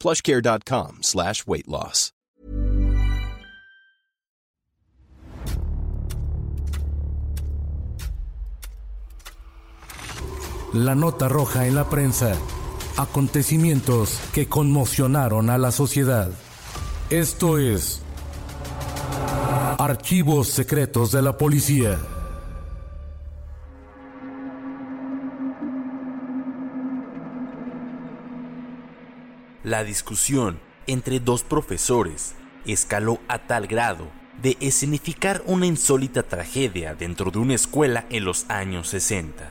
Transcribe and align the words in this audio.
plushcare.com 0.00 0.98
slash 1.02 1.46
weight 1.46 1.68
loss. 1.68 2.12
La 10.76 10.94
nota 10.94 11.28
roja 11.28 11.66
en 11.66 11.74
la 11.74 11.88
prensa. 11.88 12.34
Acontecimientos 12.98 14.20
que 14.34 14.46
conmocionaron 14.46 15.48
a 15.48 15.56
la 15.56 15.72
sociedad. 15.72 16.28
Esto 17.08 17.58
es 17.58 18.02
Archivos 19.78 20.48
Secretos 20.48 21.12
de 21.12 21.22
la 21.22 21.38
Policía. 21.38 21.98
La 29.66 29.82
discusión 29.82 30.60
entre 30.86 31.18
dos 31.18 31.42
profesores 31.42 32.36
escaló 32.66 33.18
a 33.26 33.48
tal 33.48 33.66
grado 33.66 34.06
de 34.40 34.56
escenificar 34.60 35.42
una 35.44 35.66
insólita 35.66 36.22
tragedia 36.22 36.94
dentro 36.94 37.32
de 37.32 37.40
una 37.40 37.54
escuela 37.54 38.06
en 38.10 38.24
los 38.24 38.48
años 38.48 38.86
60. 38.90 39.50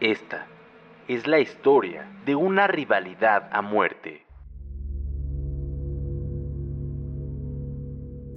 Esta 0.00 0.46
es 1.06 1.26
la 1.26 1.38
historia 1.38 2.10
de 2.24 2.34
una 2.34 2.66
rivalidad 2.66 3.50
a 3.52 3.60
muerte. 3.60 4.26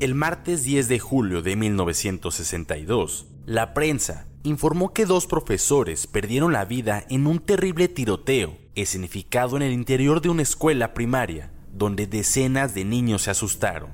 El 0.01 0.15
martes 0.15 0.65
10 0.65 0.89
de 0.89 0.99
julio 0.99 1.41
de 1.41 1.55
1962, 1.55 3.29
la 3.45 3.73
prensa 3.73 4.27
informó 4.43 4.91
que 4.91 5.05
dos 5.05 5.27
profesores 5.27 6.07
perdieron 6.07 6.51
la 6.51 6.65
vida 6.65 7.05
en 7.09 7.25
un 7.25 7.39
terrible 7.39 7.87
tiroteo 7.87 8.62
escenificado 8.75 9.57
en 9.57 9.63
el 9.63 9.73
interior 9.73 10.21
de 10.21 10.29
una 10.29 10.41
escuela 10.41 10.93
primaria, 10.93 11.51
donde 11.71 12.07
decenas 12.07 12.73
de 12.73 12.85
niños 12.85 13.23
se 13.23 13.31
asustaron. 13.31 13.91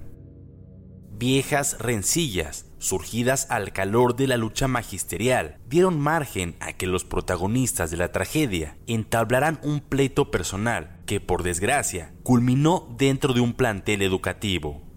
Viejas 1.11 1.77
rencillas, 1.79 2.65
surgidas 2.77 3.47
al 3.49 3.73
calor 3.73 4.15
de 4.15 4.27
la 4.27 4.37
lucha 4.37 4.67
magisterial, 4.67 5.57
dieron 5.67 5.99
margen 5.99 6.55
a 6.61 6.73
que 6.73 6.87
los 6.87 7.03
protagonistas 7.03 7.91
de 7.91 7.97
la 7.97 8.11
tragedia 8.11 8.77
entablaran 8.87 9.59
un 9.63 9.81
pleito 9.81 10.31
personal 10.31 11.01
que, 11.05 11.19
por 11.19 11.43
desgracia, 11.43 12.13
culminó 12.23 12.87
dentro 12.97 13.33
de 13.33 13.41
un 13.41 13.53
plantel 13.53 14.01
educativo. 14.01 14.88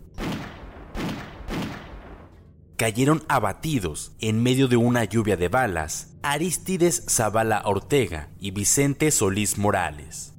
Cayeron 2.82 3.22
abatidos 3.28 4.10
en 4.18 4.42
medio 4.42 4.66
de 4.66 4.76
una 4.76 5.04
lluvia 5.04 5.36
de 5.36 5.46
balas 5.46 6.16
Aristides 6.24 7.04
Zavala 7.08 7.62
Ortega 7.64 8.30
y 8.40 8.50
Vicente 8.50 9.12
Solís 9.12 9.56
Morales. 9.56 10.34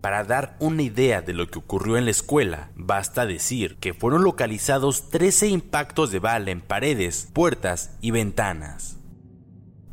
Para 0.00 0.24
dar 0.24 0.56
una 0.58 0.82
idea 0.82 1.22
de 1.22 1.34
lo 1.34 1.46
que 1.46 1.60
ocurrió 1.60 1.96
en 1.96 2.06
la 2.06 2.10
escuela, 2.10 2.72
basta 2.74 3.26
decir 3.26 3.76
que 3.76 3.94
fueron 3.94 4.24
localizados 4.24 5.08
13 5.10 5.50
impactos 5.50 6.10
de 6.10 6.18
bala 6.18 6.50
en 6.50 6.62
paredes, 6.62 7.28
puertas 7.32 7.96
y 8.00 8.10
ventanas. 8.10 8.96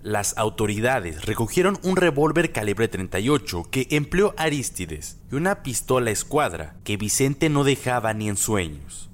Las 0.02 0.36
autoridades 0.40 1.24
recogieron 1.24 1.78
un 1.84 1.98
revólver 1.98 2.52
calibre 2.52 2.88
38 2.88 3.68
que 3.70 3.86
empleó 3.92 4.34
Aristides 4.38 5.20
y 5.32 5.36
una 5.36 5.62
pistola 5.62 6.10
escuadra 6.10 6.78
que 6.84 6.98
Vicente 6.98 7.48
no 7.48 7.64
dejaba 7.64 8.16
ni 8.16 8.28
en 8.28 8.38
sueños. 8.38 9.09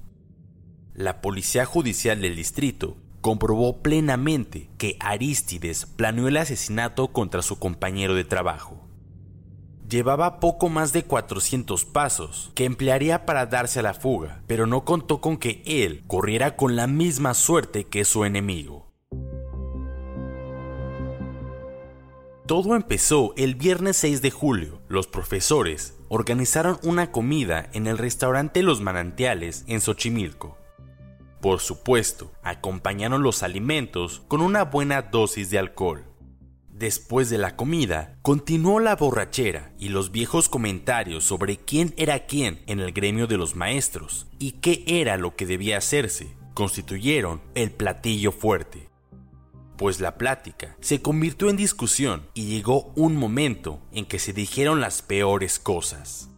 La 0.96 1.20
policía 1.20 1.66
judicial 1.66 2.22
del 2.22 2.38
distrito 2.38 2.96
comprobó 3.20 3.82
plenamente 3.82 4.70
que 4.78 4.96
Aristides 5.02 5.88
planeó 5.88 6.30
el 6.30 6.38
asesinato 6.38 7.10
contra 7.10 7.42
su 7.42 7.60
compañero 7.60 8.16
de 8.16 8.24
trabajo. 8.24 8.88
Llevaba 9.90 10.40
poco 10.40 10.70
más 10.70 10.94
de 10.94 11.04
400 11.04 11.84
pasos 11.84 12.54
que 12.56 12.64
emplearía 12.64 13.26
para 13.26 13.46
darse 13.46 13.82
a 13.82 13.84
la 13.84 13.94
fuga, 13.94 14.42
pero 14.48 14.68
no 14.68 14.86
contó 14.86 15.20
con 15.20 15.36
que 15.36 15.64
él 15.66 16.02
corriera 16.08 16.56
con 16.56 16.78
la 16.78 16.88
misma 16.88 17.34
suerte 17.34 17.84
que 17.84 18.06
su 18.06 18.24
enemigo. 18.24 18.94
Todo 22.48 22.74
empezó 22.74 23.34
el 23.36 23.56
viernes 23.56 23.98
6 23.98 24.22
de 24.22 24.32
julio. 24.32 24.80
Los 24.88 25.08
profesores 25.08 25.98
organizaron 26.08 26.80
una 26.84 27.12
comida 27.12 27.70
en 27.74 27.86
el 27.88 27.98
restaurante 27.98 28.64
Los 28.64 28.80
Manantiales 28.80 29.66
en 29.68 29.82
Xochimilco. 29.82 30.58
Por 31.46 31.60
supuesto, 31.60 32.32
acompañaron 32.42 33.22
los 33.22 33.44
alimentos 33.44 34.24
con 34.28 34.42
una 34.42 34.64
buena 34.64 35.04
dosis 35.04 35.52
de 35.52 35.60
alcohol. 35.60 36.04
Después 36.72 37.30
de 37.30 37.38
la 37.38 37.56
comida, 37.56 38.18
continuó 38.24 38.80
la 38.80 38.96
borrachera 38.96 39.72
y 39.78 39.90
los 39.90 40.12
viejos 40.12 40.50
comentarios 40.50 41.24
sobre 41.24 41.58
quién 41.58 41.94
era 41.98 42.26
quién 42.26 42.64
en 42.66 42.80
el 42.80 42.94
gremio 42.94 43.28
de 43.28 43.38
los 43.38 43.56
maestros 43.56 44.26
y 44.40 44.54
qué 44.54 44.84
era 44.88 45.18
lo 45.18 45.36
que 45.36 45.46
debía 45.46 45.78
hacerse, 45.78 46.36
constituyeron 46.56 47.44
el 47.54 47.70
platillo 47.70 48.32
fuerte. 48.32 48.90
Pues 49.78 50.00
la 50.00 50.18
plática 50.18 50.76
se 50.80 51.04
convirtió 51.04 51.52
en 51.52 51.58
discusión 51.58 52.28
y 52.34 52.46
llegó 52.46 52.92
un 52.96 53.16
momento 53.18 53.82
en 53.92 54.08
que 54.08 54.18
se 54.18 54.34
dijeron 54.34 54.82
las 54.82 55.04
peores 55.04 55.60
cosas. 55.60 56.32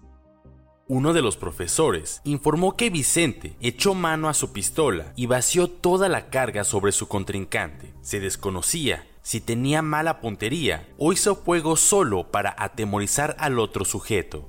Uno 0.90 1.12
de 1.12 1.22
los 1.22 1.36
profesores 1.36 2.22
informó 2.24 2.78
que 2.78 2.90
Vicente 2.90 3.58
echó 3.60 3.94
mano 3.94 4.30
a 4.30 4.34
su 4.34 4.54
pistola 4.54 5.12
y 5.18 5.26
vació 5.26 5.70
toda 5.70 6.08
la 6.08 6.30
carga 6.30 6.64
sobre 6.64 6.94
su 6.94 7.10
contrincante. 7.10 7.94
Se 8.02 8.22
desconocía 8.22 9.06
si 9.22 9.42
tenía 9.42 9.82
mala 9.82 10.22
puntería 10.22 10.88
o 10.98 11.12
hizo 11.12 11.36
fuego 11.36 11.76
solo 11.76 12.32
para 12.32 12.56
atemorizar 12.58 13.36
al 13.38 13.60
otro 13.60 13.84
sujeto. 13.84 14.48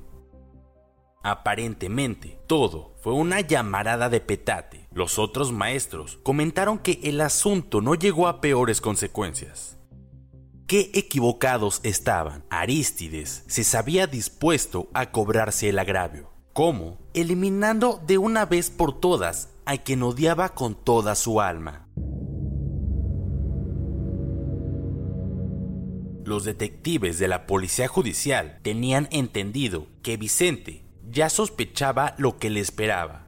Aparentemente, 1.24 2.38
todo 2.46 2.94
fue 3.02 3.14
una 3.14 3.40
llamarada 3.40 4.08
de 4.08 4.20
petate. 4.20 4.86
Los 4.92 5.18
otros 5.18 5.50
maestros 5.50 6.20
comentaron 6.22 6.78
que 6.78 7.00
el 7.02 7.20
asunto 7.20 7.80
no 7.80 7.96
llegó 7.96 8.28
a 8.28 8.40
peores 8.40 8.80
consecuencias. 8.80 9.77
Qué 10.68 10.90
equivocados 10.92 11.80
estaban. 11.82 12.44
Arístides 12.50 13.42
se 13.46 13.64
sabía 13.64 14.06
dispuesto 14.06 14.90
a 14.92 15.12
cobrarse 15.12 15.70
el 15.70 15.78
agravio. 15.78 16.30
¿Cómo? 16.52 16.98
Eliminando 17.14 18.02
de 18.06 18.18
una 18.18 18.44
vez 18.44 18.68
por 18.68 19.00
todas 19.00 19.48
a 19.64 19.78
quien 19.78 20.02
odiaba 20.02 20.50
con 20.50 20.74
toda 20.74 21.14
su 21.14 21.40
alma. 21.40 21.88
Los 26.26 26.44
detectives 26.44 27.18
de 27.18 27.28
la 27.28 27.46
policía 27.46 27.88
judicial 27.88 28.58
tenían 28.60 29.08
entendido 29.10 29.86
que 30.02 30.18
Vicente 30.18 30.84
ya 31.08 31.30
sospechaba 31.30 32.14
lo 32.18 32.36
que 32.36 32.50
le 32.50 32.60
esperaba. 32.60 33.27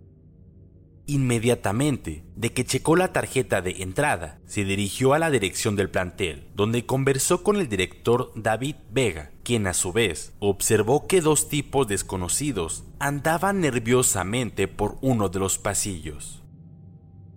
Inmediatamente 1.10 2.22
de 2.36 2.52
que 2.52 2.64
checó 2.64 2.94
la 2.94 3.12
tarjeta 3.12 3.62
de 3.62 3.82
entrada, 3.82 4.38
se 4.46 4.64
dirigió 4.64 5.12
a 5.12 5.18
la 5.18 5.28
dirección 5.28 5.74
del 5.74 5.90
plantel, 5.90 6.46
donde 6.54 6.86
conversó 6.86 7.42
con 7.42 7.56
el 7.56 7.68
director 7.68 8.30
David 8.36 8.76
Vega, 8.92 9.32
quien 9.42 9.66
a 9.66 9.74
su 9.74 9.92
vez 9.92 10.34
observó 10.38 11.08
que 11.08 11.20
dos 11.20 11.48
tipos 11.48 11.88
desconocidos 11.88 12.84
andaban 13.00 13.60
nerviosamente 13.60 14.68
por 14.68 14.98
uno 15.00 15.28
de 15.28 15.40
los 15.40 15.58
pasillos. 15.58 16.44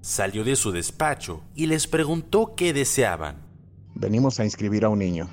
Salió 0.01 0.43
de 0.43 0.55
su 0.55 0.71
despacho 0.71 1.41
y 1.55 1.65
les 1.65 1.87
preguntó 1.87 2.53
qué 2.55 2.73
deseaban. 2.73 3.41
Venimos 3.95 4.39
a 4.39 4.45
inscribir 4.45 4.85
a 4.85 4.89
un 4.89 4.99
niño. 4.99 5.31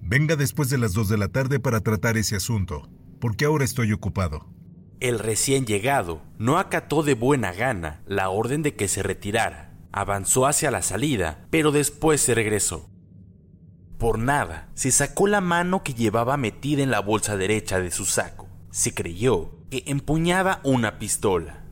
Venga 0.00 0.36
después 0.36 0.70
de 0.70 0.78
las 0.78 0.92
2 0.92 1.08
de 1.08 1.18
la 1.18 1.26
tarde 1.26 1.58
para 1.58 1.80
tratar 1.80 2.16
ese 2.16 2.36
asunto, 2.36 2.88
porque 3.18 3.46
ahora 3.46 3.64
estoy 3.64 3.92
ocupado. 3.92 4.46
El 5.00 5.18
recién 5.18 5.64
llegado 5.64 6.20
no 6.36 6.58
acató 6.58 7.02
de 7.02 7.14
buena 7.14 7.54
gana 7.54 8.02
la 8.06 8.28
orden 8.28 8.62
de 8.62 8.76
que 8.76 8.86
se 8.86 9.02
retirara. 9.02 9.72
Avanzó 9.92 10.46
hacia 10.46 10.70
la 10.70 10.82
salida, 10.82 11.46
pero 11.48 11.72
después 11.72 12.20
se 12.20 12.34
regresó. 12.34 12.90
Por 13.96 14.18
nada, 14.18 14.68
se 14.74 14.90
sacó 14.90 15.26
la 15.26 15.40
mano 15.40 15.82
que 15.82 15.94
llevaba 15.94 16.36
metida 16.36 16.82
en 16.82 16.90
la 16.90 17.00
bolsa 17.00 17.38
derecha 17.38 17.80
de 17.80 17.90
su 17.90 18.04
saco. 18.04 18.46
Se 18.70 18.92
creyó 18.92 19.52
que 19.70 19.84
empuñaba 19.86 20.60
una 20.64 20.98
pistola. 20.98 21.64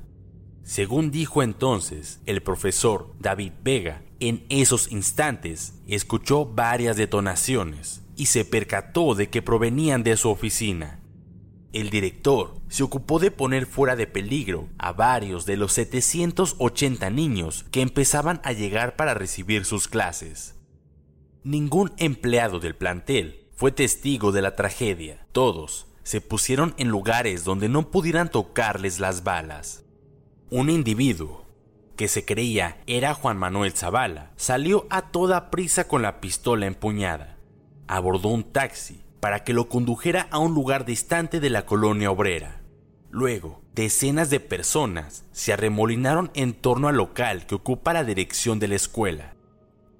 Según 0.62 1.10
dijo 1.10 1.42
entonces 1.42 2.20
el 2.24 2.42
profesor 2.42 3.14
David 3.18 3.52
Vega, 3.62 4.02
en 4.20 4.46
esos 4.48 4.90
instantes 4.90 5.74
escuchó 5.86 6.46
varias 6.46 6.96
detonaciones 6.96 8.02
y 8.16 8.26
se 8.26 8.44
percató 8.46 9.14
de 9.14 9.28
que 9.28 9.42
provenían 9.42 10.02
de 10.02 10.16
su 10.16 10.30
oficina. 10.30 10.97
El 11.78 11.90
director 11.90 12.56
se 12.66 12.82
ocupó 12.82 13.20
de 13.20 13.30
poner 13.30 13.64
fuera 13.64 13.94
de 13.94 14.08
peligro 14.08 14.68
a 14.78 14.90
varios 14.90 15.46
de 15.46 15.56
los 15.56 15.74
780 15.74 17.08
niños 17.10 17.66
que 17.70 17.82
empezaban 17.82 18.40
a 18.42 18.52
llegar 18.52 18.96
para 18.96 19.14
recibir 19.14 19.64
sus 19.64 19.86
clases. 19.86 20.56
Ningún 21.44 21.92
empleado 21.96 22.58
del 22.58 22.74
plantel 22.74 23.46
fue 23.54 23.70
testigo 23.70 24.32
de 24.32 24.42
la 24.42 24.56
tragedia. 24.56 25.24
Todos 25.30 25.86
se 26.02 26.20
pusieron 26.20 26.74
en 26.78 26.88
lugares 26.88 27.44
donde 27.44 27.68
no 27.68 27.92
pudieran 27.92 28.28
tocarles 28.28 28.98
las 28.98 29.22
balas. 29.22 29.84
Un 30.50 30.70
individuo 30.70 31.46
que 31.94 32.08
se 32.08 32.24
creía 32.24 32.82
era 32.88 33.14
Juan 33.14 33.36
Manuel 33.36 33.70
Zavala 33.70 34.32
salió 34.34 34.88
a 34.90 35.12
toda 35.12 35.52
prisa 35.52 35.86
con 35.86 36.02
la 36.02 36.20
pistola 36.20 36.66
empuñada. 36.66 37.38
Abordó 37.86 38.30
un 38.30 38.42
taxi 38.42 39.04
para 39.20 39.44
que 39.44 39.52
lo 39.52 39.68
condujera 39.68 40.28
a 40.30 40.38
un 40.38 40.54
lugar 40.54 40.84
distante 40.84 41.40
de 41.40 41.50
la 41.50 41.66
colonia 41.66 42.10
obrera. 42.10 42.62
Luego, 43.10 43.62
decenas 43.74 44.30
de 44.30 44.40
personas 44.40 45.24
se 45.32 45.52
arremolinaron 45.52 46.30
en 46.34 46.52
torno 46.52 46.88
al 46.88 46.96
local 46.96 47.46
que 47.46 47.54
ocupa 47.54 47.92
la 47.92 48.04
dirección 48.04 48.58
de 48.58 48.68
la 48.68 48.76
escuela. 48.76 49.34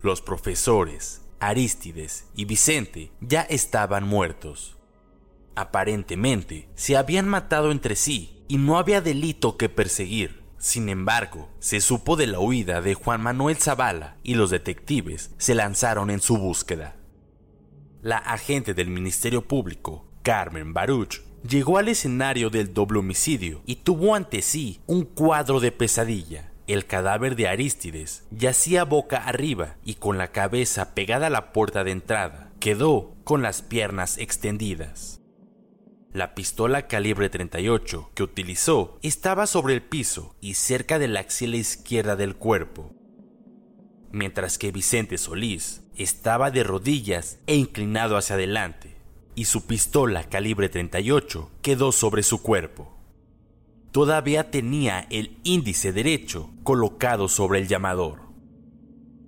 Los 0.00 0.20
profesores, 0.20 1.22
Arístides 1.40 2.26
y 2.34 2.44
Vicente 2.44 3.12
ya 3.20 3.42
estaban 3.42 4.04
muertos. 4.04 4.76
Aparentemente, 5.54 6.68
se 6.74 6.96
habían 6.96 7.28
matado 7.28 7.72
entre 7.72 7.96
sí 7.96 8.44
y 8.46 8.58
no 8.58 8.78
había 8.78 9.00
delito 9.00 9.56
que 9.56 9.68
perseguir. 9.68 10.44
Sin 10.58 10.88
embargo, 10.88 11.48
se 11.60 11.80
supo 11.80 12.16
de 12.16 12.26
la 12.26 12.40
huida 12.40 12.80
de 12.80 12.94
Juan 12.94 13.22
Manuel 13.22 13.56
Zavala 13.56 14.16
y 14.22 14.34
los 14.34 14.50
detectives 14.50 15.30
se 15.38 15.54
lanzaron 15.54 16.10
en 16.10 16.20
su 16.20 16.36
búsqueda. 16.36 16.97
La 18.02 18.18
agente 18.18 18.74
del 18.74 18.86
Ministerio 18.86 19.48
Público, 19.48 20.06
Carmen 20.22 20.72
Baruch, 20.72 21.20
llegó 21.42 21.78
al 21.78 21.88
escenario 21.88 22.48
del 22.48 22.72
doble 22.72 23.00
homicidio 23.00 23.60
y 23.66 23.76
tuvo 23.76 24.14
ante 24.14 24.40
sí 24.40 24.80
un 24.86 25.02
cuadro 25.04 25.58
de 25.58 25.72
pesadilla. 25.72 26.52
El 26.68 26.86
cadáver 26.86 27.34
de 27.34 27.48
Arístides 27.48 28.24
yacía 28.30 28.84
boca 28.84 29.16
arriba 29.16 29.78
y 29.84 29.94
con 29.94 30.16
la 30.16 30.30
cabeza 30.30 30.94
pegada 30.94 31.26
a 31.26 31.30
la 31.30 31.52
puerta 31.52 31.82
de 31.82 31.90
entrada. 31.90 32.52
Quedó 32.60 33.16
con 33.24 33.42
las 33.42 33.62
piernas 33.62 34.16
extendidas. 34.18 35.20
La 36.12 36.36
pistola 36.36 36.86
calibre 36.86 37.30
38 37.30 38.12
que 38.14 38.22
utilizó 38.22 39.00
estaba 39.02 39.48
sobre 39.48 39.74
el 39.74 39.82
piso 39.82 40.36
y 40.40 40.54
cerca 40.54 41.00
de 41.00 41.08
la 41.08 41.20
axila 41.20 41.56
izquierda 41.56 42.14
del 42.14 42.36
cuerpo, 42.36 42.94
mientras 44.12 44.56
que 44.56 44.70
Vicente 44.70 45.18
Solís 45.18 45.82
estaba 45.98 46.50
de 46.50 46.62
rodillas 46.62 47.38
e 47.46 47.56
inclinado 47.56 48.16
hacia 48.16 48.36
adelante, 48.36 48.96
y 49.34 49.44
su 49.44 49.66
pistola 49.66 50.24
calibre 50.24 50.68
38 50.68 51.50
quedó 51.60 51.92
sobre 51.92 52.22
su 52.22 52.40
cuerpo. 52.40 52.96
Todavía 53.90 54.50
tenía 54.50 55.06
el 55.10 55.38
índice 55.42 55.92
derecho 55.92 56.50
colocado 56.62 57.28
sobre 57.28 57.58
el 57.58 57.68
llamador. 57.68 58.20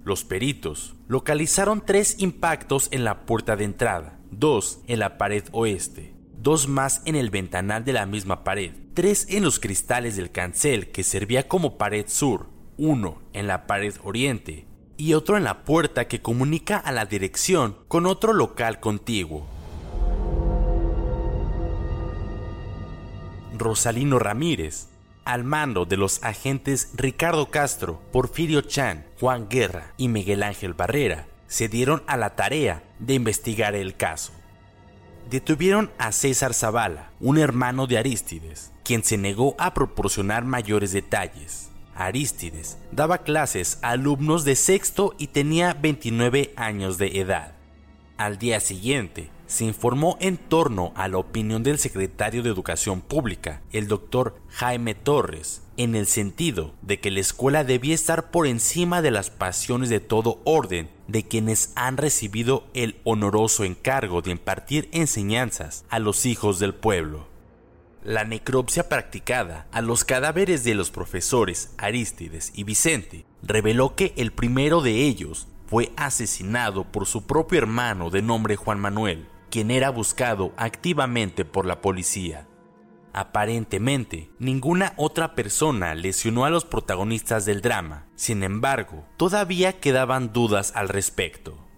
Los 0.05 0.25
peritos 0.25 0.95
localizaron 1.09 1.85
tres 1.85 2.17
impactos 2.19 2.89
en 2.93 3.05
la 3.05 3.27
puerta 3.27 3.57
de 3.57 3.65
entrada, 3.65 4.19
dos 4.31 4.81
en 4.87 5.01
la 5.01 5.19
pared 5.19 5.45
oeste, 5.53 6.15
dos 6.39 6.69
más 6.69 7.03
en 7.05 7.17
el 7.17 7.31
ventanal 7.31 7.85
de 7.85 7.93
la 7.93 8.07
misma 8.07 8.45
pared, 8.45 8.73
tres 8.95 9.27
en 9.29 9.43
los 9.43 9.59
cristales 9.59 10.17
del 10.17 10.31
cancel 10.31 10.91
que 10.91 11.03
servía 11.03 11.49
como 11.49 11.79
pared 11.79 12.07
sur, 12.07 12.47
uno 12.77 13.21
en 13.33 13.47
la 13.47 13.67
pared 13.67 13.95
oriente 14.05 14.70
y 15.01 15.15
otro 15.15 15.39
en 15.39 15.45
la 15.45 15.65
puerta 15.65 16.07
que 16.09 16.21
comunica 16.21 16.77
a 16.77 16.93
la 16.93 17.07
dirección 17.07 17.75
con 17.89 18.05
otro 18.05 18.35
local 18.35 18.81
contiguo. 18.81 19.47
Rosalino 23.57 24.19
Ramírez, 24.19 24.89
al 25.25 25.45
mando 25.45 25.87
de 25.87 25.97
los 25.97 26.23
agentes 26.23 26.91
Ricardo 26.95 27.51
Castro, 27.51 27.99
Porfirio 28.13 28.61
Chan, 28.61 29.07
Juan 29.19 29.49
Guerra 29.49 29.95
y 29.97 30.09
Miguel 30.09 30.43
Ángel 30.43 30.75
Barrera, 30.75 31.27
se 31.47 31.69
dieron 31.69 32.03
a 32.07 32.19
la 32.19 32.37
tarea 32.37 32.83
de 32.99 33.15
investigar 33.15 33.75
el 33.75 33.97
caso. 33.97 34.33
Detuvieron 35.31 35.91
a 35.97 36.13
César 36.13 36.53
Zavala, 36.53 37.11
un 37.21 37.39
hermano 37.39 37.87
de 37.87 37.97
Arístides, 37.97 38.71
quien 38.85 39.03
se 39.03 39.17
negó 39.17 39.55
a 39.59 39.73
proporcionar 39.73 40.45
mayores 40.45 40.93
detalles. 40.93 41.70
Arístides 42.01 42.79
daba 42.93 43.19
clases 43.19 43.79
a 43.83 43.91
alumnos 43.91 44.45
de 44.45 44.57
sexto 44.57 45.15
y 45.19 45.29
tenía 45.29 45.75
29 45.75 46.55
años 46.57 46.97
de 46.97 47.21
edad. 47.21 47.53
Al 48.17 48.39
día 48.39 48.61
siguiente, 48.61 49.31
se 49.47 49.65
informó 49.65 50.17
en 50.21 50.37
torno 50.37 50.93
a 50.95 51.09
la 51.09 51.19
opinión 51.19 51.63
del 51.63 51.79
secretario 51.79 52.43
de 52.43 52.51
Educación 52.51 53.01
Pública, 53.01 53.63
el 53.73 53.89
doctor 53.89 54.37
Jaime 54.49 54.95
Torres, 54.95 55.63
en 55.77 55.95
el 55.95 56.07
sentido 56.07 56.73
de 56.83 57.01
que 57.01 57.11
la 57.11 57.21
escuela 57.21 57.65
debía 57.65 57.95
estar 57.95 58.31
por 58.31 58.47
encima 58.47 59.03
de 59.03 59.11
las 59.11 59.29
pasiones 59.31 59.89
de 59.89 60.01
todo 60.01 60.41
orden 60.45 60.89
de 61.09 61.25
quienes 61.25 61.73
han 61.75 61.97
recibido 61.97 62.65
el 62.75 62.97
honoroso 63.05 63.65
encargo 63.65 64.23
de 64.23 64.31
impartir 64.31 64.89
enseñanzas 64.93 65.85
a 65.91 65.99
los 65.99 66.27
hijos 66.27 66.61
del 66.61 66.75
pueblo. 66.75 67.30
La 68.03 68.25
necropsia 68.25 68.89
practicada 68.89 69.67
a 69.73 69.83
los 69.83 70.05
cadáveres 70.05 70.65
de 70.65 70.75
los 70.75 70.91
profesores 70.91 71.75
Arístides 71.77 72.51
y 72.55 72.65
Vicente 72.65 73.27
reveló 73.43 73.95
que 73.95 74.15
el 74.17 74.33
primero 74.33 74.81
de 74.81 75.07
ellos 75.07 75.49
fue 75.67 75.93
asesinado 75.97 76.85
por 76.85 77.05
su 77.05 77.27
propio 77.27 77.59
hermano 77.59 78.09
de 78.09 78.23
nombre 78.23 78.57
Juan 78.57 78.81
Manuel, 78.81 79.29
quien 79.51 79.71
era 79.71 79.91
buscado 79.91 80.55
activamente 80.57 81.45
por 81.45 81.67
la 81.67 81.83
policía. 81.83 82.49
Aparentemente, 83.13 84.31
ninguna 84.39 84.95
otra 84.97 85.35
persona 85.35 85.95
lesionó 85.95 86.47
a 86.47 86.51
los 86.51 86.65
protagonistas 86.65 87.45
del 87.45 87.61
drama, 87.61 88.07
sin 88.15 88.43
embargo, 88.45 89.05
todavía 89.19 89.79
quedaban 89.79 90.33
dudas 90.33 90.73
al 90.75 90.89
respecto. 90.89 91.70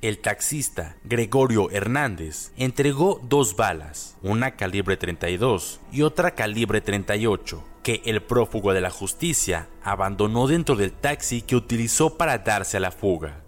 El 0.00 0.20
taxista 0.20 0.94
Gregorio 1.02 1.72
Hernández 1.72 2.52
entregó 2.56 3.20
dos 3.24 3.56
balas, 3.56 4.16
una 4.22 4.54
calibre 4.54 4.96
32 4.96 5.80
y 5.90 6.02
otra 6.02 6.36
calibre 6.36 6.80
38, 6.80 7.64
que 7.82 8.02
el 8.04 8.22
prófugo 8.22 8.72
de 8.72 8.80
la 8.80 8.90
justicia 8.90 9.68
abandonó 9.82 10.46
dentro 10.46 10.76
del 10.76 10.92
taxi 10.92 11.42
que 11.42 11.56
utilizó 11.56 12.16
para 12.16 12.38
darse 12.38 12.76
a 12.76 12.80
la 12.80 12.92
fuga. 12.92 13.42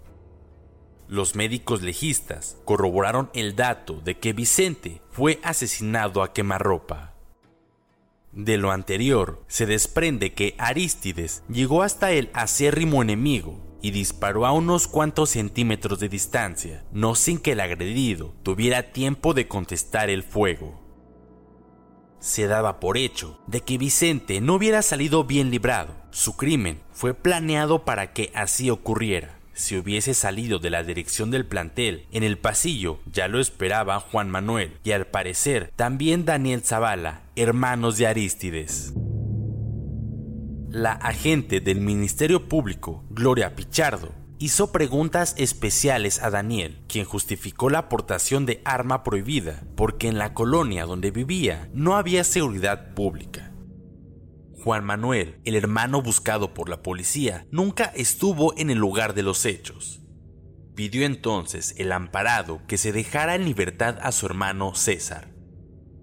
Los 1.07 1.37
médicos 1.37 1.83
legistas 1.83 2.57
corroboraron 2.65 3.29
el 3.33 3.55
dato 3.55 4.01
de 4.01 4.17
que 4.17 4.33
Vicente 4.33 5.01
fue 5.09 5.39
asesinado 5.43 6.21
a 6.21 6.33
quemarropa. 6.33 7.13
De 8.33 8.57
lo 8.57 8.71
anterior, 8.71 9.41
se 9.47 9.65
desprende 9.65 10.33
que 10.33 10.55
Arístides 10.57 11.43
llegó 11.47 11.81
hasta 11.81 12.11
el 12.11 12.29
acérrimo 12.33 13.01
enemigo 13.01 13.70
y 13.81 13.91
disparó 13.91 14.45
a 14.45 14.51
unos 14.51 14.87
cuantos 14.87 15.31
centímetros 15.31 15.99
de 15.99 16.09
distancia, 16.09 16.83
no 16.91 17.15
sin 17.15 17.39
que 17.39 17.53
el 17.53 17.59
agredido 17.59 18.33
tuviera 18.43 18.91
tiempo 18.91 19.33
de 19.33 19.47
contestar 19.47 20.09
el 20.09 20.23
fuego. 20.23 20.79
Se 22.19 22.45
daba 22.47 22.79
por 22.79 22.97
hecho 22.97 23.39
de 23.47 23.61
que 23.61 23.79
Vicente 23.79 24.41
no 24.41 24.53
hubiera 24.53 24.83
salido 24.83 25.23
bien 25.23 25.49
librado. 25.49 25.95
Su 26.11 26.37
crimen 26.37 26.79
fue 26.91 27.15
planeado 27.15 27.83
para 27.83 28.13
que 28.13 28.31
así 28.35 28.69
ocurriera. 28.69 29.39
Si 29.53 29.75
hubiese 29.75 30.13
salido 30.13 30.59
de 30.59 30.69
la 30.69 30.83
dirección 30.83 31.31
del 31.31 31.45
plantel, 31.45 32.05
en 32.11 32.23
el 32.23 32.37
pasillo 32.37 32.99
ya 33.11 33.27
lo 33.27 33.39
esperaba 33.39 33.99
Juan 33.99 34.29
Manuel 34.29 34.77
y 34.83 34.91
al 34.91 35.07
parecer 35.07 35.71
también 35.75 36.25
Daniel 36.25 36.61
Zavala, 36.61 37.23
hermanos 37.35 37.97
de 37.97 38.07
Arístides. 38.07 38.93
La 40.73 40.93
agente 40.93 41.59
del 41.59 41.81
Ministerio 41.81 42.47
Público, 42.47 43.03
Gloria 43.09 43.57
Pichardo, 43.57 44.13
hizo 44.39 44.71
preguntas 44.71 45.35
especiales 45.37 46.23
a 46.23 46.29
Daniel, 46.29 46.81
quien 46.87 47.03
justificó 47.03 47.69
la 47.69 47.79
aportación 47.79 48.45
de 48.45 48.61
arma 48.63 49.03
prohibida 49.03 49.65
porque 49.75 50.07
en 50.07 50.17
la 50.17 50.33
colonia 50.33 50.85
donde 50.85 51.11
vivía 51.11 51.69
no 51.73 51.97
había 51.97 52.23
seguridad 52.23 52.93
pública. 52.93 53.51
Juan 54.63 54.85
Manuel, 54.85 55.41
el 55.43 55.55
hermano 55.55 56.01
buscado 56.01 56.53
por 56.53 56.69
la 56.69 56.81
policía, 56.81 57.45
nunca 57.51 57.91
estuvo 57.93 58.57
en 58.57 58.69
el 58.69 58.77
lugar 58.77 59.13
de 59.13 59.23
los 59.23 59.45
hechos. 59.45 59.99
Pidió 60.73 61.05
entonces 61.05 61.75
el 61.79 61.91
amparado 61.91 62.61
que 62.65 62.77
se 62.77 62.93
dejara 62.93 63.35
en 63.35 63.43
libertad 63.43 63.97
a 64.01 64.13
su 64.13 64.25
hermano 64.25 64.73
César. 64.73 65.33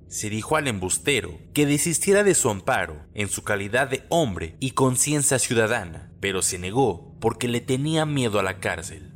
Se 0.09 0.31
dijo 0.31 0.57
al 0.57 0.69
embustero 0.69 1.38
que 1.53 1.67
desistiera 1.67 2.25
de 2.25 2.35
su 2.35 2.50
amparo 2.50 3.07
en 3.15 3.29
su 3.29 3.45
calidad 3.45 3.88
de 3.88 4.05
hombre 4.09 4.57
y 4.61 4.73
conciencia 4.73 5.38
ciudadana, 5.38 6.11
pero 6.21 6.43
se 6.43 6.59
negó 6.59 7.15
porque 7.21 7.49
le 7.49 7.61
tenía 7.61 8.07
miedo 8.07 8.38
a 8.38 8.43
la 8.43 8.59
cárcel. 8.59 9.12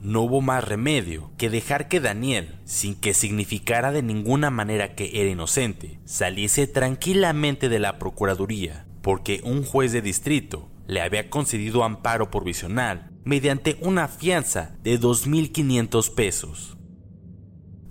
No 0.00 0.22
hubo 0.22 0.40
más 0.40 0.64
remedio 0.64 1.30
que 1.38 1.48
dejar 1.48 1.86
que 1.86 2.00
Daniel, 2.00 2.58
sin 2.64 2.96
que 2.96 3.14
significara 3.14 3.92
de 3.92 4.02
ninguna 4.02 4.50
manera 4.50 4.96
que 4.96 5.20
era 5.20 5.30
inocente, 5.30 6.00
saliese 6.04 6.66
tranquilamente 6.66 7.68
de 7.68 7.78
la 7.78 7.98
Procuraduría, 7.98 8.86
porque 9.00 9.40
un 9.44 9.64
juez 9.64 9.92
de 9.92 10.02
distrito 10.02 10.68
le 10.88 11.02
había 11.02 11.30
concedido 11.30 11.84
amparo 11.84 12.30
provisional 12.30 13.12
mediante 13.24 13.76
una 13.80 14.08
fianza 14.08 14.76
de 14.82 14.98
2.500 14.98 16.14
pesos. 16.14 16.76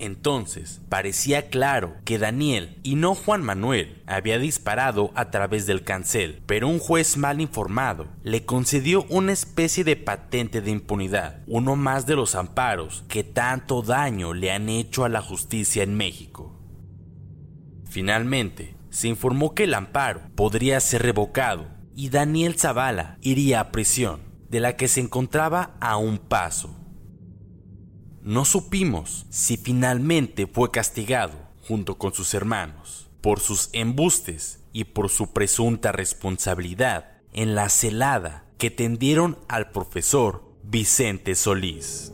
Entonces, 0.01 0.81
parecía 0.89 1.51
claro 1.51 1.93
que 2.05 2.17
Daniel 2.17 2.79
y 2.81 2.95
no 2.95 3.13
Juan 3.13 3.43
Manuel 3.43 4.01
había 4.07 4.39
disparado 4.39 5.11
a 5.13 5.29
través 5.29 5.67
del 5.67 5.83
cancel, 5.83 6.41
pero 6.47 6.67
un 6.67 6.79
juez 6.79 7.17
mal 7.17 7.39
informado 7.39 8.07
le 8.23 8.43
concedió 8.43 9.05
una 9.09 9.31
especie 9.31 9.83
de 9.83 9.97
patente 9.97 10.61
de 10.61 10.71
impunidad, 10.71 11.43
uno 11.45 11.75
más 11.75 12.07
de 12.07 12.15
los 12.15 12.33
amparos 12.33 13.03
que 13.09 13.23
tanto 13.23 13.83
daño 13.83 14.33
le 14.33 14.51
han 14.51 14.69
hecho 14.69 15.05
a 15.05 15.09
la 15.09 15.21
justicia 15.21 15.83
en 15.83 15.95
México. 15.95 16.59
Finalmente, 17.87 18.75
se 18.89 19.07
informó 19.07 19.53
que 19.53 19.65
el 19.65 19.75
amparo 19.75 20.21
podría 20.33 20.79
ser 20.79 21.03
revocado 21.03 21.67
y 21.95 22.09
Daniel 22.09 22.57
Zavala 22.57 23.19
iría 23.21 23.59
a 23.59 23.71
prisión, 23.71 24.21
de 24.49 24.61
la 24.61 24.75
que 24.75 24.87
se 24.87 24.99
encontraba 24.99 25.75
a 25.79 25.97
un 25.97 26.17
paso. 26.17 26.80
No 28.23 28.45
supimos 28.45 29.25
si 29.31 29.57
finalmente 29.57 30.45
fue 30.45 30.69
castigado 30.69 31.33
junto 31.67 31.97
con 31.97 32.13
sus 32.13 32.33
hermanos 32.33 33.07
por 33.21 33.39
sus 33.39 33.69
embustes 33.73 34.59
y 34.73 34.85
por 34.85 35.09
su 35.09 35.31
presunta 35.31 35.91
responsabilidad 35.91 37.17
en 37.33 37.55
la 37.55 37.69
celada 37.69 38.45
que 38.57 38.69
tendieron 38.69 39.39
al 39.47 39.71
profesor 39.71 40.43
Vicente 40.63 41.35
Solís. 41.35 42.13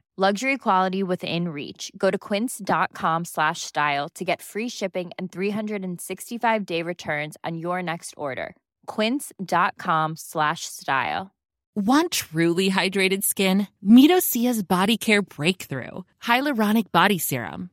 Luxury 0.17 0.57
quality 0.57 1.03
within 1.03 1.47
reach. 1.47 1.89
Go 1.97 2.11
to 2.11 2.17
quince.com 2.17 3.23
slash 3.25 3.61
style 3.61 4.09
to 4.09 4.25
get 4.25 4.41
free 4.41 4.67
shipping 4.67 5.11
and 5.17 5.31
365 5.31 6.65
day 6.65 6.83
returns 6.83 7.37
on 7.45 7.57
your 7.57 7.81
next 7.81 8.13
order. 8.17 8.55
Quince.com 8.87 10.17
slash 10.17 10.65
style. 10.65 11.31
Want 11.75 12.11
truly 12.11 12.69
hydrated 12.69 13.23
skin? 13.23 13.67
Meet 13.81 14.11
Osea's 14.11 14.61
Body 14.61 14.97
Care 14.97 15.21
Breakthrough 15.21 16.03
Hyaluronic 16.21 16.91
Body 16.91 17.17
Serum. 17.17 17.70